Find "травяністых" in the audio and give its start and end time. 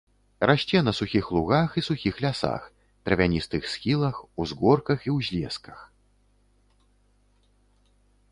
3.09-3.61